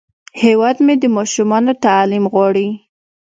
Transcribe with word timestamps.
هیواد 0.43 0.77
مې 0.85 0.95
د 0.99 1.03
ماشومانو 1.15 1.71
تعلیم 1.85 2.25
غواړي 2.33 2.67